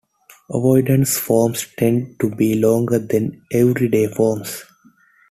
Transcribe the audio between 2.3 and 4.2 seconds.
be longer than everyday